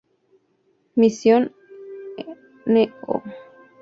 [0.95, 1.53] Mission
[2.65, 3.21] No.